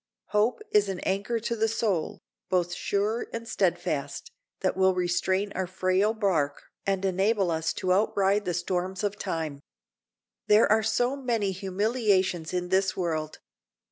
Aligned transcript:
Hope 0.29 0.61
is 0.71 0.89
an 0.89 0.99
anchor 1.01 1.39
to 1.41 1.55
the 1.55 1.67
soul, 1.67 2.17
both 2.49 2.73
sure 2.73 3.27
and 3.31 3.47
steadfast, 3.47 4.31
that 4.61 4.75
will 4.75 4.95
restrain 4.95 5.51
our 5.53 5.67
frail 5.67 6.15
bark 6.15 6.63
and 6.87 7.05
enable 7.05 7.51
us 7.51 7.71
to 7.73 7.93
outride 7.93 8.45
the 8.45 8.55
storms 8.55 9.03
of 9.03 9.15
time. 9.19 9.59
There 10.47 10.65
are 10.71 10.81
so 10.81 11.15
many 11.15 11.51
humiliations 11.51 12.51
in 12.51 12.69
this 12.69 12.97
world! 12.97 13.41